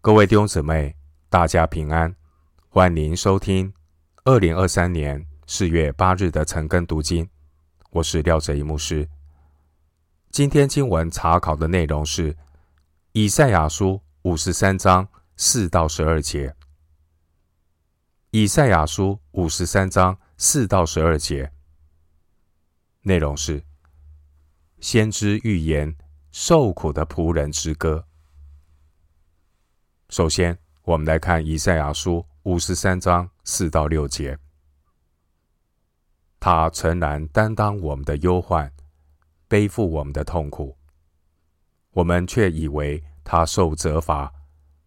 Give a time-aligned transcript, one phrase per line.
[0.00, 0.94] 各位弟兄姊妹，
[1.28, 2.14] 大家平安，
[2.68, 3.74] 欢迎收听
[4.24, 7.28] 二零二三年四月八日的晨更读经。
[7.90, 9.08] 我是廖哲一牧师。
[10.30, 12.36] 今天经文查考的内容是
[13.10, 16.54] 以赛亚书五十三章四到十二节。
[18.30, 21.50] 以赛亚书五十三章四到十二节
[23.02, 23.64] 内容是
[24.78, 25.96] 先知预言
[26.30, 28.04] 受苦的仆人之歌。
[30.10, 34.38] 首先，我们来看以赛亚书五十三章四到六节。
[36.40, 38.72] 他诚然担当我们的忧患，
[39.48, 40.74] 背负我们的痛苦，
[41.90, 44.32] 我们却以为他受责罚，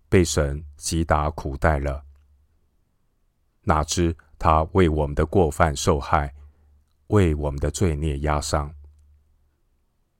[0.10, 2.04] 被神击打苦待了。
[3.62, 6.34] 哪知他为我们的过犯受害，
[7.08, 8.74] 为我们的罪孽压伤。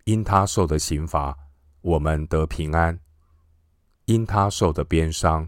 [0.04, 1.36] 因他受的刑罚，
[1.82, 3.00] 我们得平安。
[4.12, 5.48] 因他受的鞭伤，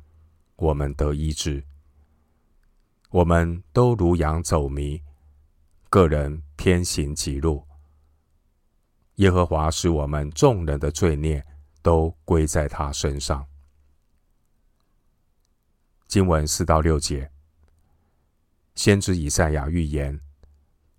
[0.56, 1.66] 我们得医治。
[3.10, 5.02] 我们都如羊走迷，
[5.90, 7.68] 个人偏行己路。
[9.16, 11.46] 耶和华使我们众人的罪孽
[11.82, 13.46] 都归在他身上。
[16.08, 17.30] 经文四到六节，
[18.76, 20.18] 先知以赛亚预言，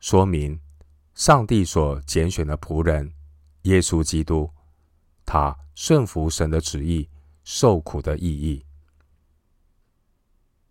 [0.01, 0.61] 说明
[1.15, 3.11] 上帝所拣选的仆人
[3.63, 4.51] 耶稣基督，
[5.25, 7.09] 他顺服神的旨意。
[7.45, 8.65] 受苦的意义。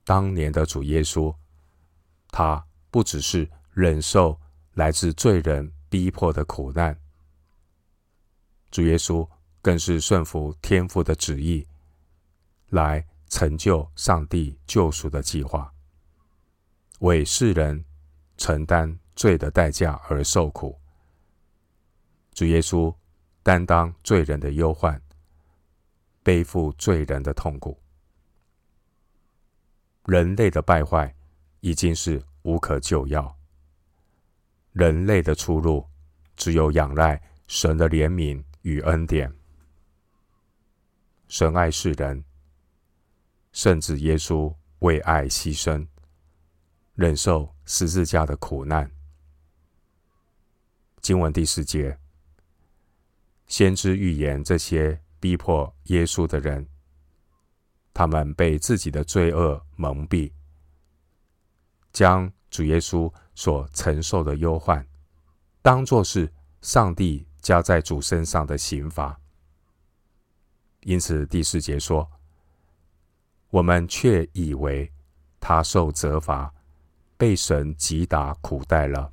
[0.04, 1.34] 当年的主耶稣，
[2.28, 4.38] 他不只是忍受
[4.74, 7.00] 来自罪人逼迫的苦难，
[8.70, 9.28] 主耶稣
[9.62, 11.66] 更是顺服天父的旨意，
[12.70, 15.74] 来成就上帝救赎的计划，
[17.00, 17.86] 为世人
[18.36, 20.78] 承担罪的代价而受苦。
[22.34, 22.94] 主耶稣
[23.42, 25.02] 担当罪人的忧患。
[26.24, 27.78] 背负罪人的痛苦，
[30.06, 31.14] 人类的败坏
[31.60, 33.38] 已经是无可救药。
[34.72, 35.86] 人类的出路
[36.38, 39.32] 只有仰赖神的怜悯与恩典。
[41.28, 42.24] 神爱世人，
[43.52, 45.86] 甚至耶稣为爱牺牲，
[46.96, 48.90] 忍受十字架的苦难。
[51.02, 52.00] 经文第四节，
[53.46, 55.03] 先知预言这些。
[55.24, 56.68] 逼迫耶稣的人，
[57.94, 60.30] 他们被自己的罪恶蒙蔽，
[61.94, 64.86] 将主耶稣所承受的忧患，
[65.62, 66.30] 当作是
[66.60, 69.18] 上帝加在主身上的刑罚。
[70.82, 72.12] 因此第四节说
[73.50, 74.92] ：“我们却以为
[75.40, 76.54] 他受责罚，
[77.16, 79.10] 被神击打苦待了。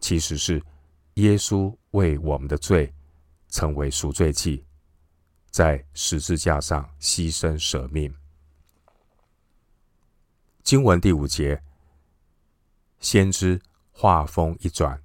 [0.00, 0.62] 其实是
[1.14, 2.92] 耶稣为我们的罪。”
[3.50, 4.64] 成为赎罪祭，
[5.50, 8.14] 在十字架上牺牲舍命。
[10.62, 11.62] 经文第五节，
[13.00, 13.60] 先知
[13.90, 15.02] 话锋一转，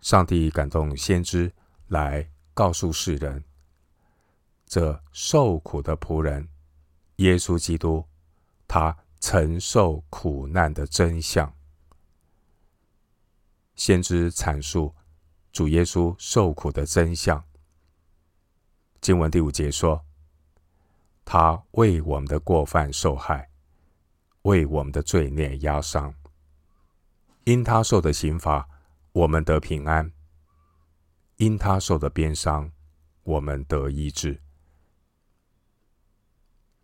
[0.00, 1.52] 上帝感动先知
[1.86, 3.44] 来告诉世人，
[4.66, 6.48] 这受苦的仆人
[7.16, 8.04] 耶稣基督，
[8.66, 11.54] 他承受苦难的真相。
[13.74, 14.94] 先知阐述
[15.52, 17.44] 主耶稣受苦的真相。
[19.00, 20.04] 经文第五节说
[21.24, 23.50] ：“他为我们的过犯受害，
[24.42, 26.14] 为我们的罪孽压伤。
[27.44, 28.68] 因他受的刑罚，
[29.12, 30.06] 我们得平安；
[31.36, 32.70] 因他受的鞭伤，
[33.24, 34.40] 我们得医治。”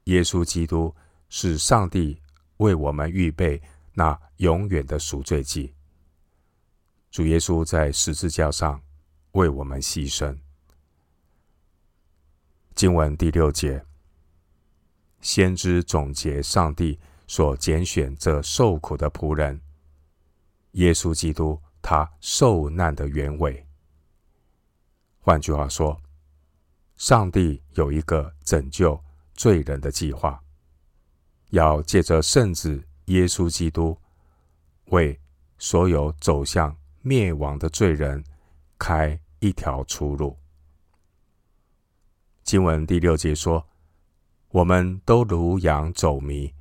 [0.04, 0.96] 耶稣基督
[1.28, 2.20] 是上帝
[2.56, 3.62] 为我们预备
[3.92, 5.74] 那永远的赎罪祭。
[7.18, 8.80] 主耶稣在十字架上
[9.32, 10.38] 为我们牺牲。
[12.76, 13.84] 经文第六节，
[15.20, 16.96] 先知总结上帝
[17.26, 19.60] 所拣选这受苦的仆人
[20.74, 23.66] 耶稣基督，他受难的原委。
[25.18, 26.00] 换句话说，
[26.94, 29.02] 上帝有一个拯救
[29.34, 30.40] 罪人的计划，
[31.50, 33.98] 要借着圣子耶稣基督
[34.90, 35.20] 为
[35.58, 36.77] 所有走向。
[37.02, 38.22] 灭亡的罪人
[38.78, 40.36] 开一条出路。
[42.42, 43.68] 经文第六节说
[44.48, 46.54] ：“我们都如羊走迷，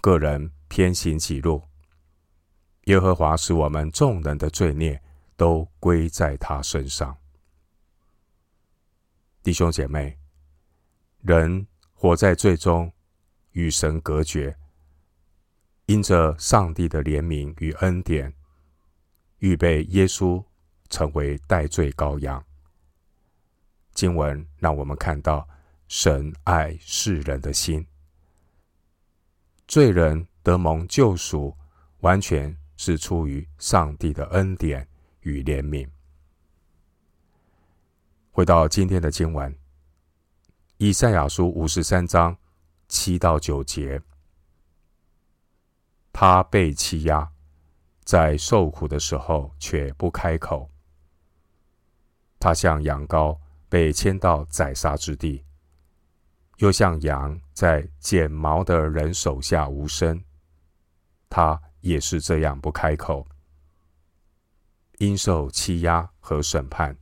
[0.00, 1.62] 各人偏行己路。
[2.84, 5.02] 耶和华使我们众人的罪孽
[5.36, 7.16] 都归在他身上。”
[9.42, 10.18] 弟兄姐妹，
[11.22, 12.92] 人活在罪中，
[13.52, 14.56] 与神隔绝，
[15.86, 18.34] 因着上帝的怜悯与恩典。
[19.38, 20.44] 预备耶稣
[20.88, 22.44] 成为代罪羔羊。
[23.92, 25.48] 经文让我们看到
[25.88, 27.86] 神爱世人的心，
[29.66, 31.56] 罪人得蒙救赎，
[32.00, 34.86] 完全是出于上帝的恩典
[35.20, 35.88] 与怜悯。
[38.30, 39.52] 回到今天的经文，
[40.76, 42.36] 以赛亚书五十三章
[42.86, 44.00] 七到九节，
[46.12, 47.32] 他被欺压，
[48.08, 50.70] 在受苦的时候却不开口。
[52.40, 53.38] 他像羊羔
[53.68, 55.44] 被牵到宰杀之地，
[56.56, 60.24] 又像羊在剪毛的人手下无声。
[61.28, 63.28] 他也是这样不开口，
[64.96, 66.96] 因受欺压和审判。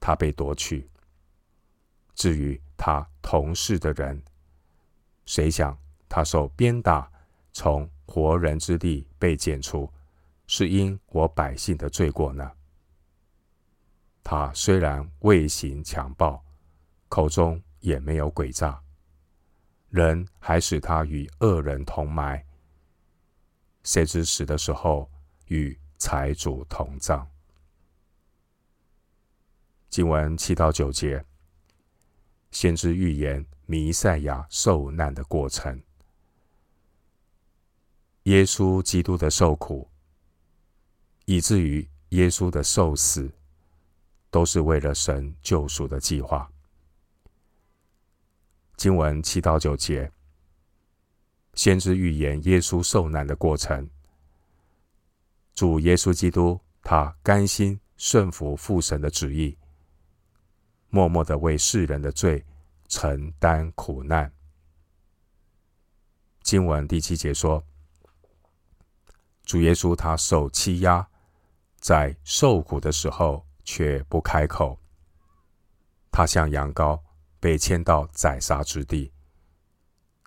[0.00, 0.88] 他被夺去。
[2.14, 4.22] 至于他同事的人，
[5.26, 7.12] 谁想他受鞭打，
[7.52, 9.92] 从活人之地被剪除，
[10.46, 12.52] 是因我百姓的罪过呢？
[14.22, 16.44] 他虽然未行强暴，
[17.08, 18.80] 口中也没有诡诈，
[19.88, 22.44] 人还使他与恶人同埋。
[23.82, 25.10] 谁知死的时候
[25.46, 27.28] 与财主同葬。
[29.90, 31.24] 经文七到九节，
[32.52, 35.82] 先知预言弥赛亚受难的过程。
[38.22, 39.90] 耶稣基督的受苦，
[41.24, 43.30] 以至于耶稣的受死，
[44.30, 46.50] 都是为了神救赎的计划。
[48.76, 50.10] 经文七到九节，
[51.54, 53.88] 先知预言耶稣受难的过程。
[55.54, 59.56] 主耶稣基督，他甘心顺服父神的旨意。
[60.88, 62.44] 默默的为世人的罪
[62.88, 64.30] 承担苦难。
[66.42, 67.64] 经文第七节说
[69.44, 71.08] ：“主耶稣他受欺压，
[71.82, 74.80] 在受苦的时候却不开口。
[76.12, 77.02] 他像羊羔
[77.40, 79.12] 被牵到宰杀之地，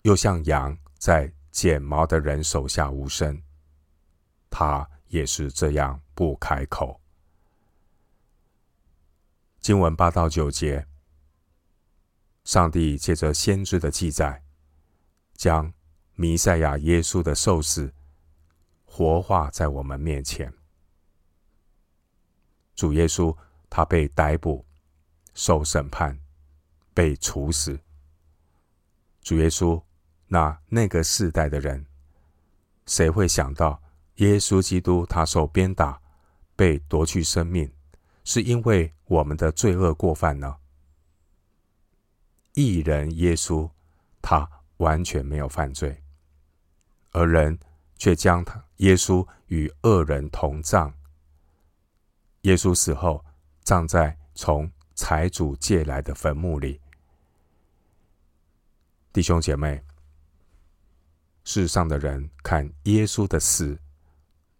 [0.04, 3.42] 又像羊在剪毛的人手下无声。
[4.50, 7.00] 他也是这样不开口。”
[9.62, 10.86] 经文八到九节，
[12.44, 14.44] 上帝借着先知的记载，
[15.36, 15.74] 将
[16.16, 17.94] 弥赛亚耶稣的受死
[18.84, 20.54] 活化在我们面前。
[22.76, 23.36] 主耶稣
[23.70, 24.66] 他被逮捕、
[25.34, 26.20] 受审判、
[26.94, 27.80] 被处死。
[29.22, 29.82] 主耶稣
[30.28, 31.86] 那那个世代的人，
[32.86, 33.82] 谁会想到
[34.16, 36.00] 耶稣基督他受鞭打、
[36.56, 37.72] 被夺去生命？
[38.24, 40.58] 是因为我们的罪恶过犯呢？
[42.54, 43.70] 义人耶稣，
[44.22, 46.04] 他完全没有犯罪，
[47.12, 47.60] 而人
[47.98, 50.94] 却将他耶稣与恶人同葬。
[52.46, 53.24] 耶稣死后，
[53.62, 56.82] 葬在从财主借来的坟墓里。
[59.14, 59.84] 弟兄姐妹，
[61.44, 63.78] 世上的人看耶稣的死，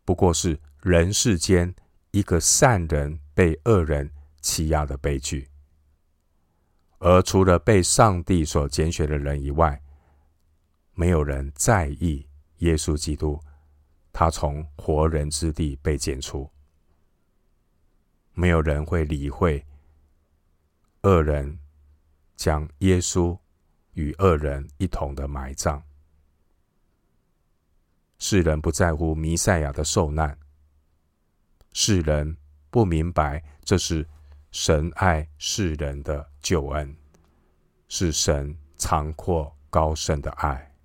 [0.04, 1.74] 不过是人世间
[2.12, 3.20] 一个善人。
[3.36, 4.10] 被恶人
[4.40, 5.50] 欺压的悲剧，
[7.00, 9.84] 而除了被上帝所拣选的人以外，
[10.94, 12.26] 没有人在意
[12.60, 13.38] 耶稣基督，
[14.14, 16.50] 他从活人之地被剪除，
[18.36, 19.66] 没有人会理会
[21.02, 21.58] 恶人
[22.36, 23.36] 将耶稣
[23.94, 25.82] 与恶人一同的埋葬。
[28.20, 30.38] 世人不在乎弥赛亚的受难，
[31.74, 32.38] 世人。
[32.72, 34.06] 不明白，这是
[34.52, 36.94] 神爱世人的救恩，
[37.88, 40.76] 是神长阔高深的爱。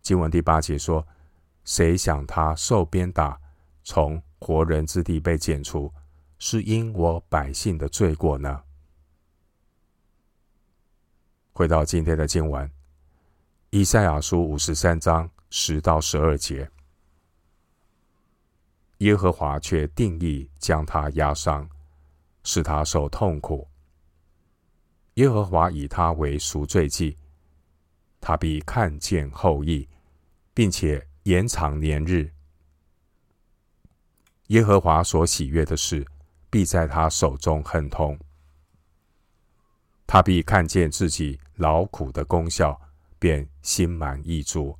[0.00, 1.06] 经文第八节说
[1.66, 3.38] ：“谁想他受鞭打，
[3.82, 5.92] 从活人之地被剪除，
[6.38, 8.62] 是因我百姓的罪过呢？”
[11.52, 12.70] 回到今天的经文，
[13.70, 16.70] 以赛亚书五十三章十到十二节。
[18.98, 21.68] 耶和华却定意将他压伤，
[22.44, 23.66] 使他受痛苦。
[25.14, 27.18] 耶和华以他为赎罪祭，
[28.20, 29.88] 他必看见后裔，
[30.54, 32.30] 并且延长年日。
[34.50, 36.06] 耶和华所喜悦的事，
[36.48, 38.16] 必在他手中亨通。
[40.06, 42.80] 他必看见自己劳苦的功效，
[43.18, 44.78] 便心满意足。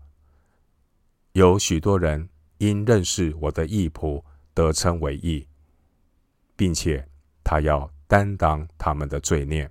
[1.33, 2.29] 有许多人。
[2.61, 4.23] 因认识我的义仆，
[4.53, 5.49] 得称为义，
[6.55, 7.09] 并且
[7.43, 9.71] 他要担当他们的罪孽，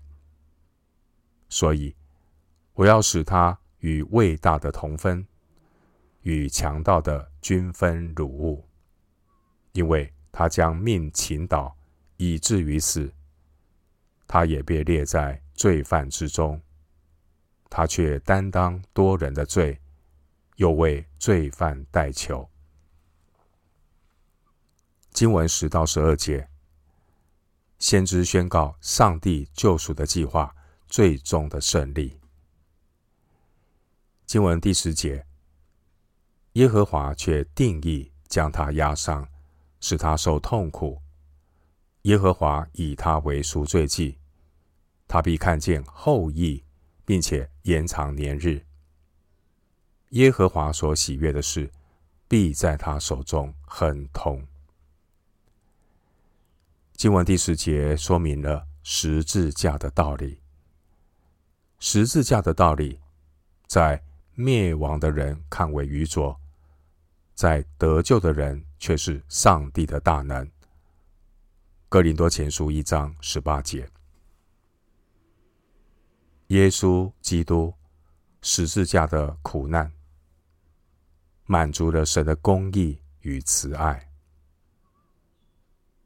[1.49, 1.95] 所以
[2.73, 5.23] 我要使他与伟大的同分，
[6.23, 8.67] 与强盗的均分掳物，
[9.79, 11.73] 因为他将命倾倒，
[12.17, 13.13] 以至于死。
[14.27, 16.61] 他也被列在罪犯之中，
[17.69, 19.79] 他却担当多人的罪，
[20.57, 22.49] 又为罪犯代求。
[25.13, 26.49] 经文十到十二节，
[27.77, 30.53] 先知宣告上帝救赎的计划
[30.89, 32.19] 最终的胜利。
[34.25, 35.25] 经文第十节，
[36.53, 39.25] 耶和华却定义将他压伤，
[39.79, 41.01] 使他受痛苦。
[42.03, 44.17] 耶和华以他为赎罪祭。
[45.07, 46.63] 他必看见后益，
[47.03, 48.63] 并且延长年日。
[50.09, 51.71] 耶和华所喜悦的事，
[52.27, 54.45] 必在他手中亨通。
[56.93, 60.39] 经文第十节说明了十字架的道理。
[61.79, 62.99] 十字架的道理，
[63.67, 64.03] 在
[64.35, 66.39] 灭亡的人看为愚拙，
[67.39, 70.45] 在得救的人却是上帝的大能。
[71.87, 73.89] 哥林多前书一章十八节。
[76.47, 77.73] 耶稣基督
[78.41, 79.89] 十字架的苦难，
[81.45, 84.11] 满足了神的公义与慈爱。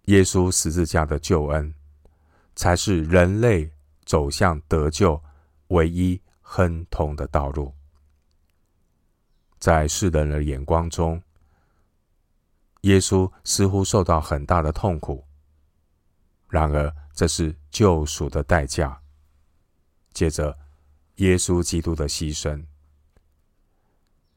[0.03, 1.73] 耶稣十字架的救恩，
[2.55, 3.71] 才是人类
[4.05, 5.19] 走向得救
[5.69, 7.73] 唯一亨通的道路。
[9.63, 11.24] 在世人的眼光中，
[12.82, 15.25] 耶稣似乎受到很大的痛苦，
[16.50, 19.01] 然而这是救赎的代价。
[20.12, 20.60] 接着，
[21.15, 22.65] 耶稣基督的牺牲，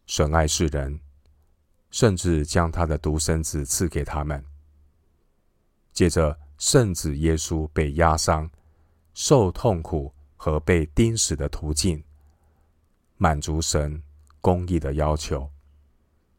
[0.07, 1.01] 损爱世人，
[1.91, 4.45] 甚至将他的独生子赐给他们。
[5.93, 8.49] 接着，圣子耶稣被压伤、
[9.13, 12.05] 受痛苦和被钉死的途径，
[13.17, 14.01] 满足神
[14.47, 15.51] 公义的要求，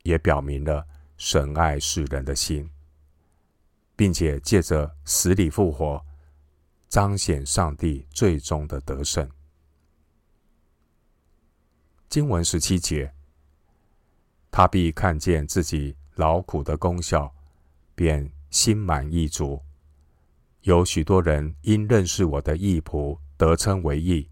[0.03, 0.87] 也表明了
[1.17, 2.71] 神爱世人的心，
[3.97, 6.01] 并且借着死里复活。
[6.87, 9.29] 彰显上帝最终的得胜。
[12.07, 13.13] 经文十七节，
[14.49, 17.35] 他必看见自己劳苦的功效，
[17.93, 19.61] 便心满意足。
[20.61, 24.29] 有许多人因认识我的义仆，得称为义，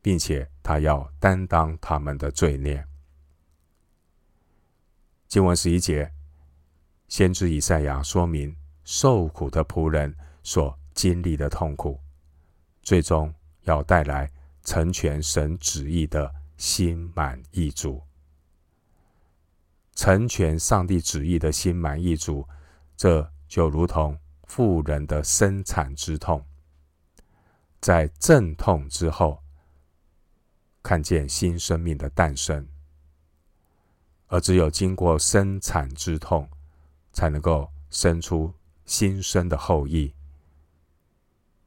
[0.00, 2.86] 并且他要担当他们的罪孽。
[5.32, 6.12] 经文十一节，
[7.08, 11.98] 先知以赛亚说明受苦的仆人所经历的痛苦，
[12.82, 14.30] 最终要带来
[14.62, 18.02] 成全神旨意的心满意足。
[19.94, 22.46] 成全上帝旨意的心满意足，
[22.94, 26.44] 这就如同妇人的生产之痛，
[27.80, 29.42] 在阵痛之后，
[30.82, 32.68] 看见新生命的诞生。
[34.32, 36.48] 而只有经过生产之痛，
[37.12, 38.50] 才能够生出
[38.86, 40.10] 新生的后裔。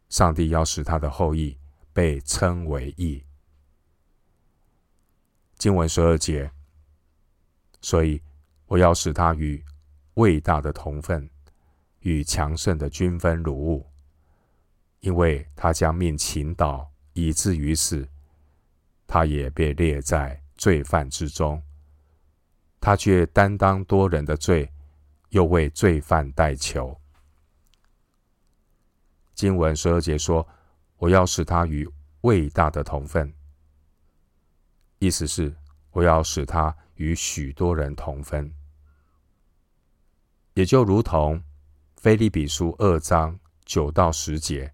[0.10, 1.56] 上帝要使他的后裔
[1.94, 3.24] 被称为义。
[5.60, 6.52] 经文十二节，
[7.82, 8.20] 所以
[8.66, 9.64] 我要使他与
[10.16, 11.30] 伟大的同分，
[12.00, 13.86] 与强盛的均分如物，
[15.02, 18.10] 因为他将命倾倒，以至于死，
[19.06, 21.62] 他也被列在罪犯之中，
[22.80, 24.72] 他却担当多人的罪，
[25.30, 27.00] 又为罪犯代求。
[29.34, 30.48] 经文十二节说
[30.98, 31.90] ：“我要使他与
[32.22, 33.34] 伟大的同分。”
[35.00, 35.54] 意思是
[35.92, 38.54] 我要使他与许多人同分，
[40.54, 41.44] 也就如同
[41.98, 44.74] 腓利比书二章九到十节。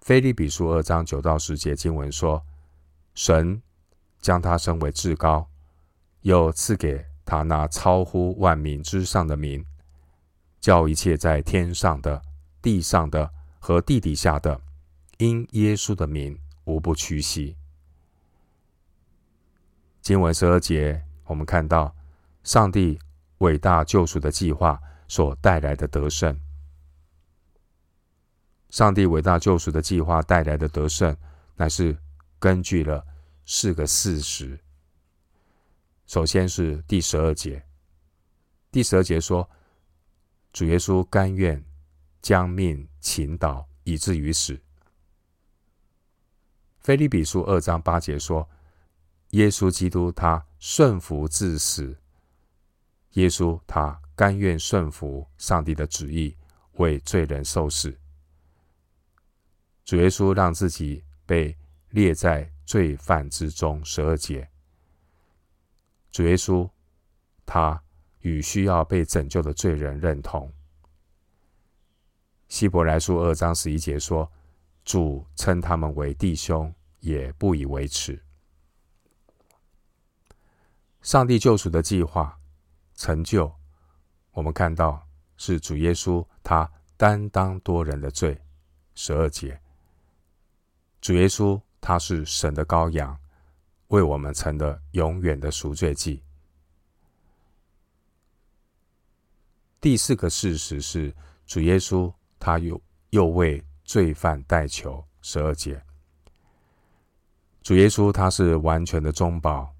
[0.00, 2.44] 腓利比书二章九到十节经文说
[3.14, 3.60] ：“神
[4.20, 5.50] 将他升为至高，
[6.22, 9.64] 又赐给他那超乎万民之上的名，
[10.60, 12.22] 叫一切在天上的。”
[12.62, 14.60] 地上的和地底下的，
[15.16, 17.56] 因耶稣的名，无不屈膝。
[20.02, 21.96] 经文十二节，我们看到
[22.44, 22.98] 上帝
[23.38, 26.38] 伟大救赎的计划所带来的得胜。
[28.68, 31.16] 上帝伟大救赎的计划带来的得胜，
[31.56, 31.96] 乃是
[32.38, 33.06] 根据了
[33.46, 34.60] 四个事实。
[36.10, 37.64] 首先是第十二节，
[38.72, 39.48] 第十二节说，
[40.52, 41.64] 主耶稣甘愿。
[42.20, 44.60] 将命倾倒，以至于死。
[46.80, 48.46] 腓立比书二章八节说
[49.30, 51.96] ：“耶稣基督他顺服至死，
[53.12, 56.36] 耶稣他甘愿顺服上帝的旨意，
[56.72, 57.98] 为罪人受死。
[59.86, 61.56] 主耶稣让自己被
[61.88, 64.46] 列在罪犯之中。”十二节，
[66.10, 66.68] 主耶稣
[67.46, 67.82] 他
[68.20, 70.52] 与需要被拯救的罪人认同。
[72.48, 74.30] 希伯来书二章十一节说
[74.84, 78.20] ：“主称他们为弟兄，也不以为耻。”
[81.00, 82.38] 上帝救赎的计划
[82.94, 83.50] 成就，
[84.32, 88.38] 我们看到是主耶稣他担当多人的罪。
[88.96, 89.58] 十二节，
[91.00, 93.18] 主耶稣他是神的羔羊，
[93.90, 96.22] 为我们成了永远的赎罪祭。
[99.80, 101.14] 第四个事实是，
[101.46, 102.80] 主耶稣他又
[103.10, 105.04] 又为罪犯代求。
[105.22, 105.82] 十二节，
[107.62, 109.74] 主耶稣他是完全的中保。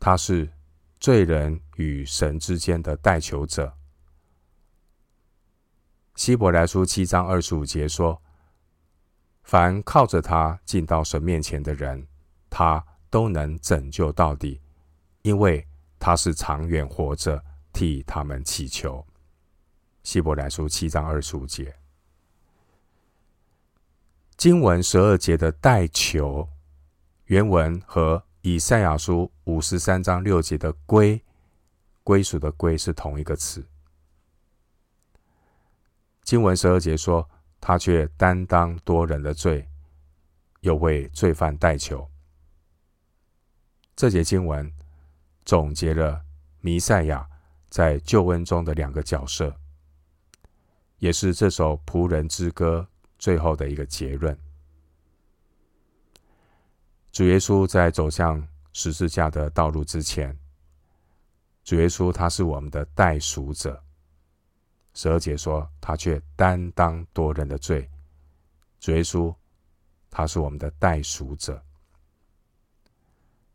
[0.00, 0.48] 他是
[1.00, 3.76] 罪人与神之间的代求者。
[6.16, 8.20] 希伯来书七章二十五节说
[9.44, 12.07] ：“凡靠着他进到神面前的人，
[12.48, 14.60] 他都能拯救到底，
[15.22, 15.66] 因为
[15.98, 19.04] 他是长远活着替他们祈求。”
[20.02, 21.76] 希伯来书七章二十五节，
[24.36, 26.48] 经文十二节的代求
[27.26, 28.22] 原文和。
[28.42, 31.20] 以赛亚书五十三章六节的归，
[32.04, 33.66] 归属的归是同一个词。
[36.22, 37.28] 经文十二节说，
[37.60, 39.68] 他却担当多人的罪，
[40.60, 42.08] 又为罪犯代求。
[43.98, 44.72] 这节经文
[45.44, 46.24] 总结了
[46.60, 47.28] 弥赛亚
[47.68, 49.52] 在救恩中的两个角色，
[50.98, 52.86] 也是这首仆人之歌
[53.18, 54.38] 最后的一个结论。
[57.10, 60.38] 主耶稣在走向十字架的道路之前，
[61.64, 63.82] 主耶稣他是我们的代赎者。
[64.94, 67.90] 十二节说，他却担当多人的罪。
[68.78, 69.34] 主耶稣
[70.08, 71.60] 他是我们的代赎者。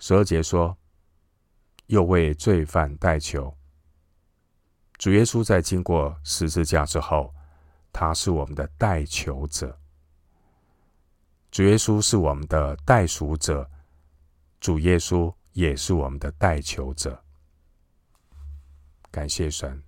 [0.06, 0.78] 十二节说，
[1.86, 3.56] 又为罪犯代求。
[4.98, 7.34] 主耶稣在经过十字架之后，
[7.94, 9.80] 他是我们的代求者。
[11.50, 13.72] 主耶稣是我们的代赎者，
[14.60, 17.24] 主耶稣也是我们的代求者。
[19.10, 19.82] 感谢神，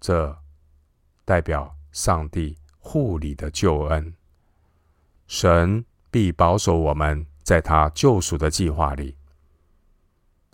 [0.00, 0.34] 这
[1.26, 4.14] 代表上帝护理的救恩。
[5.26, 9.16] 神必保守我们在他救赎的计划里，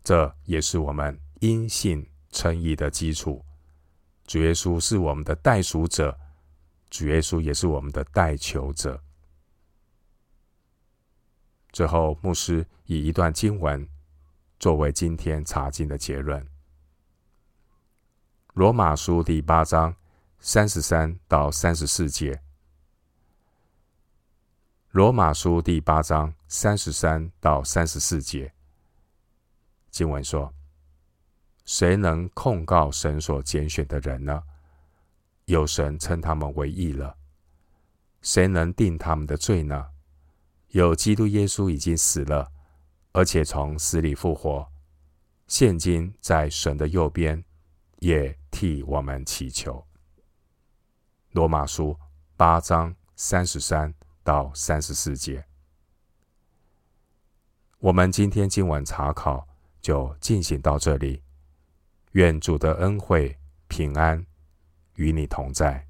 [0.05, 3.43] 这也是我们因信称义的基础。
[4.27, 6.15] 主耶稣是我们的代赎者，
[6.91, 9.03] 主耶稣也是我们的代求者。
[11.73, 13.89] 最后，牧师以一段经文
[14.61, 16.43] 作为今天查经的结论：
[18.53, 19.97] 《罗马书》第八章
[20.41, 22.35] 三十三到三十四节，
[24.91, 28.53] 《罗马书》第八章三十三到三十四节，
[29.91, 30.53] 经文说
[31.65, 34.43] ：“谁能控告神所拣选的人呢？
[35.47, 37.17] 有神称他们为义了。
[38.21, 39.93] 谁能定他们的罪呢？”
[40.69, 42.53] 有基督耶稣已经死了，
[43.13, 44.71] 而且从死里复活，
[45.47, 47.43] 现今在神的右边，
[48.01, 49.87] 也替我们祈求。
[51.31, 51.99] 罗马书
[52.37, 55.47] 八章三十三到三十四节，
[57.83, 59.45] 我们今天今晚查考
[59.81, 61.21] 就进行到这里。
[62.13, 64.25] 愿主的恩惠平安
[64.95, 65.85] 与你同在。